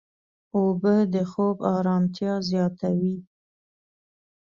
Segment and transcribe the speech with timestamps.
[0.57, 3.17] اوبه د خوب ارامتیا زیاتوي.